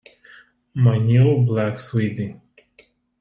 [0.73, 2.41] My new black suede.